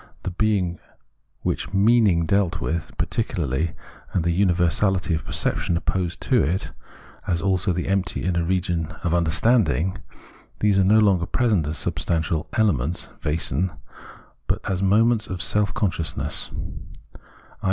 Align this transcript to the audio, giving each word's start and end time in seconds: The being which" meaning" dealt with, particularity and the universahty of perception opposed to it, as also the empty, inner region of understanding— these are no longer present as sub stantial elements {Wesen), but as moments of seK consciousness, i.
The 0.23 0.31
being 0.31 0.79
which" 1.41 1.73
meaning" 1.75 2.25
dealt 2.25 2.59
with, 2.59 2.91
particularity 2.97 3.73
and 4.13 4.23
the 4.23 4.33
universahty 4.41 5.13
of 5.13 5.25
perception 5.25 5.77
opposed 5.77 6.19
to 6.21 6.41
it, 6.41 6.71
as 7.27 7.39
also 7.39 7.71
the 7.71 7.87
empty, 7.87 8.23
inner 8.23 8.43
region 8.43 8.87
of 9.03 9.13
understanding— 9.13 9.99
these 10.59 10.79
are 10.79 10.83
no 10.83 10.97
longer 10.97 11.27
present 11.27 11.67
as 11.67 11.77
sub 11.77 11.97
stantial 11.97 12.47
elements 12.53 13.11
{Wesen), 13.21 13.77
but 14.47 14.59
as 14.67 14.81
moments 14.81 15.27
of 15.27 15.39
seK 15.39 15.75
consciousness, 15.75 16.49
i. 17.15 17.19